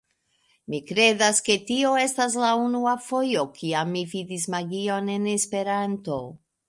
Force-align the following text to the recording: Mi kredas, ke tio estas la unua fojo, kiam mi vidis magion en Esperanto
Mi 0.73 0.77
kredas, 0.91 1.41
ke 1.49 1.57
tio 1.67 1.91
estas 2.03 2.37
la 2.45 2.49
unua 2.61 2.93
fojo, 3.09 3.43
kiam 3.59 3.93
mi 3.97 4.03
vidis 4.15 4.49
magion 4.55 5.13
en 5.19 5.29
Esperanto 5.35 6.19